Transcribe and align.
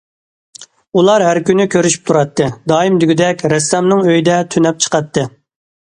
ئۇلار 1.01 1.23
ھەر 1.25 1.39
كۈنى 1.49 1.67
كۆرۈشۈپ 1.75 2.09
تۇراتتى، 2.11 2.47
دائىم 2.73 2.97
دېگۈدەك 3.05 3.45
رەسسامنىڭ 3.55 4.03
ئۆيىدە 4.07 4.43
تۈنەپ 4.55 4.81
چىقاتتى. 4.87 5.29